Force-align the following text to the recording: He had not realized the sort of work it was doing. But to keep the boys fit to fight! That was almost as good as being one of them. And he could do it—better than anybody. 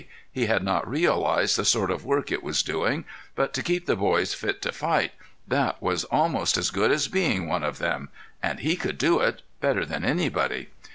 He 0.31 0.47
had 0.47 0.63
not 0.63 0.89
realized 0.89 1.55
the 1.59 1.63
sort 1.63 1.91
of 1.91 2.03
work 2.03 2.31
it 2.31 2.41
was 2.41 2.63
doing. 2.63 3.05
But 3.35 3.53
to 3.53 3.61
keep 3.61 3.85
the 3.85 3.95
boys 3.95 4.33
fit 4.33 4.59
to 4.63 4.71
fight! 4.71 5.11
That 5.47 5.79
was 5.79 6.05
almost 6.05 6.57
as 6.57 6.71
good 6.71 6.89
as 6.91 7.07
being 7.07 7.47
one 7.47 7.61
of 7.61 7.77
them. 7.77 8.09
And 8.41 8.61
he 8.61 8.75
could 8.75 8.97
do 8.97 9.19
it—better 9.19 9.85
than 9.85 10.03
anybody. 10.03 10.69